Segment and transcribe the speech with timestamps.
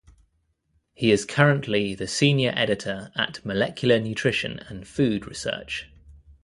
[0.95, 5.91] He is currently the senior editor at "Molecular Nutrition and Food Research".